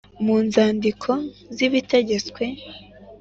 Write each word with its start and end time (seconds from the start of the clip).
mu 0.25 0.35
nzandiko 0.45 1.11
z’ibitegetswe 1.55 2.45